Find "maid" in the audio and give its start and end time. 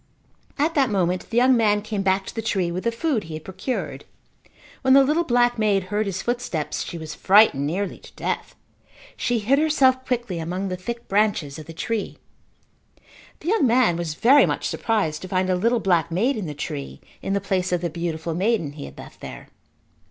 5.59-5.83, 16.09-16.35